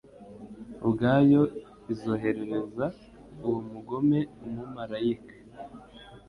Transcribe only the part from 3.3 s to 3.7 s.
uwo